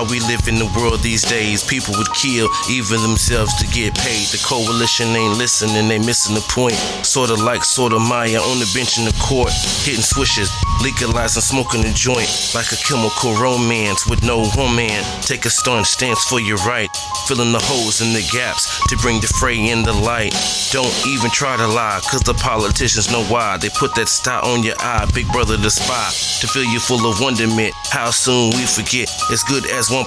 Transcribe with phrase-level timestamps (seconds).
[0.00, 1.62] how we live in the world these days.
[1.62, 4.24] People would kill even themselves to get paid.
[4.32, 6.76] The coalition ain't listening, they missing the point.
[7.04, 9.52] Sorta like Sotomayor on the bench in the court,
[9.84, 10.48] hitting swishes,
[10.80, 15.04] legalizing smoking a joint like a chemical romance with no woman.
[15.20, 16.88] Take a stern stance for your right,
[17.28, 20.34] filling the holes in the gaps to bring the fray in the light.
[20.72, 23.58] Don't even try to lie, cause the politicians know why.
[23.58, 27.04] They put that star on your eye, big brother the spy, to fill you full
[27.10, 27.74] of wonderment.
[27.90, 30.06] How soon we forget as good as 1%,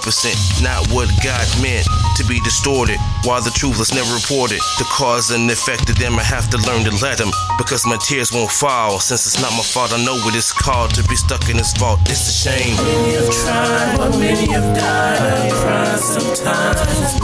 [0.63, 2.97] not what God meant to be distorted.
[3.23, 6.57] While the truth was never reported, the cause and effect of them, I have to
[6.57, 7.31] learn to let them.
[7.57, 10.93] Because my tears won't fall, since it's not my fault, I know what it's called
[10.95, 11.99] to be stuck in this vault.
[12.05, 12.77] It's a shame.
[12.77, 15.19] Many have tried, but many have died.
[15.19, 17.19] I cry sometimes.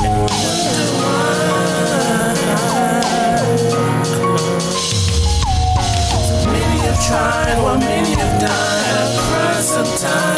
[6.45, 8.95] Many have tried, while many have died.
[8.97, 10.28] I cry sometimes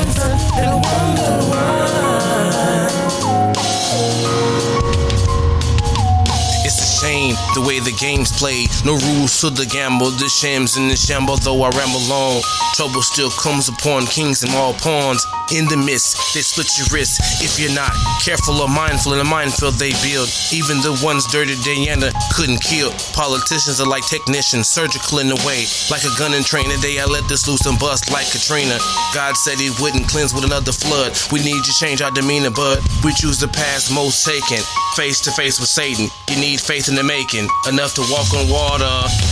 [7.02, 8.70] shame the way the game's played.
[8.86, 11.38] No rules to the gamble, the shams and the shamble.
[11.38, 12.42] Though I ramble on,
[12.78, 15.26] trouble still comes upon kings and all pawns.
[15.52, 17.92] In the midst, they split your wrists if you're not
[18.24, 20.30] careful or mindful in the minefield they build.
[20.54, 22.94] Even the ones dirty Diana couldn't kill.
[23.18, 25.66] Politicians are like technicians, surgical in a way.
[25.90, 28.78] Like a gun and train today, I let this loose and bust like Katrina.
[29.12, 31.18] God said he wouldn't cleanse with another flood.
[31.34, 34.64] We need to change our demeanor, but we choose the path most taken.
[34.96, 37.48] Face to face with Satan, you need faith in the making.
[37.72, 38.92] Enough to walk on water.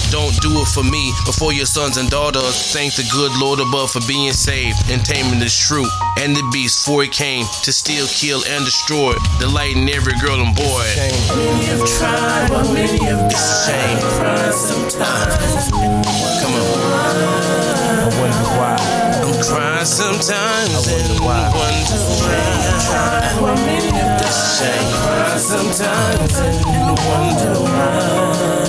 [0.10, 2.56] Don't do it for me, but for your sons and daughters.
[2.72, 5.92] Thank the good Lord above for being saved and taming this fruit.
[6.18, 9.14] And the beast, for he came to steal, kill, and destroy.
[9.39, 10.88] Delighting every girl and boy.
[11.36, 13.67] Many have tried, but many have It's died.
[13.67, 14.00] shame.
[14.00, 15.70] I cry sometimes.
[15.70, 16.64] Come on.
[16.64, 18.76] I wonder why.
[19.20, 21.52] I'm crying sometimes I wonder and why.
[21.52, 22.39] wonder why.
[22.88, 24.89] Tried, while many have died.
[25.49, 28.69] Sometimes and wonder why.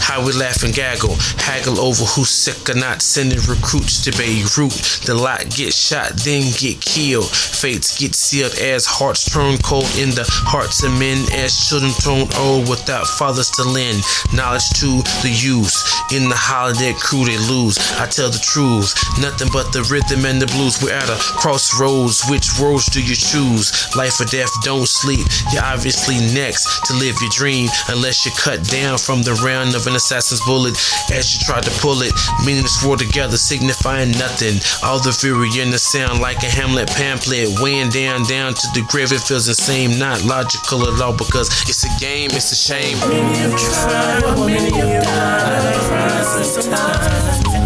[0.00, 4.72] How we laugh and gaggle, haggle over who's sick or not, sending recruits to Beirut.
[5.06, 7.30] The lot get shot, then get killed.
[7.30, 12.26] Fates get sealed as hearts turn cold in the hearts of men, as children turn
[12.40, 14.02] old without fathers to lend
[14.34, 15.74] knowledge to the youth.
[16.12, 17.78] In the holiday crew, they lose.
[17.98, 20.82] I tell the truth, nothing but the rhythm and the blues.
[20.82, 22.24] We're at a crossroads.
[22.28, 23.72] Which roads do you choose?
[23.94, 25.26] Life or death, don't sleep.
[25.52, 29.86] You're obviously next to live your dream, unless you're cut down from the round of
[29.86, 30.74] an assassin's bullet
[31.12, 32.12] as you try to pull it.
[32.44, 34.58] Meaning this world together, signifying nothing.
[34.82, 38.82] All the fury in the sound like a Hamlet pamphlet, weighing down, down to the
[38.88, 39.12] grave.
[39.12, 42.98] It feels insane, not logical at all, because it's a game, it's a shame.
[43.08, 45.76] Many have tried, many have died.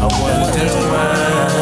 [0.03, 1.60] I wonder why.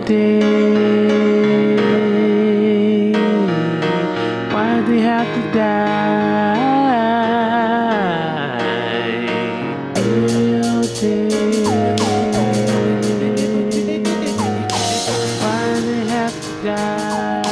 [0.00, 0.40] day.
[4.52, 6.66] Why do they have to die?
[9.94, 11.28] Real day.
[15.40, 17.45] Why do they have to die?